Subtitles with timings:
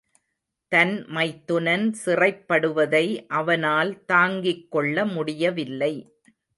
[0.71, 3.05] தன் மைத்துனன் சிறைப்படுவதை
[3.27, 5.93] அவனால் தாங்கிக் கொள்ள முடியவில்லை.